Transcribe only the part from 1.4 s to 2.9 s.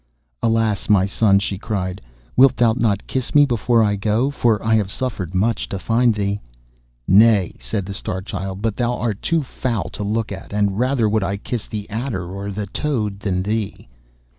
cried, 'wilt thou